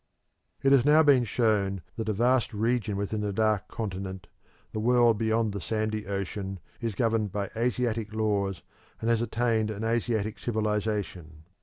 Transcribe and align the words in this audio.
It 0.63 0.71
has 0.71 0.83
now 0.83 1.03
been 1.03 1.25
shown 1.25 1.83
that 1.95 2.09
a 2.09 2.13
vast 2.13 2.55
region 2.55 2.97
within 2.97 3.21
the 3.21 3.31
Dark 3.31 3.67
Continent, 3.67 4.25
the 4.71 4.79
world 4.79 5.19
beyond 5.19 5.53
the 5.53 5.61
sandy 5.61 6.07
ocean, 6.07 6.59
is 6.79 6.95
governed 6.95 7.31
by 7.31 7.51
Asiatic 7.55 8.11
laws 8.11 8.63
and 8.99 9.11
has 9.11 9.21
attained 9.21 9.69
an 9.69 9.83
Asiatic 9.83 10.39
civilisation. 10.39 11.43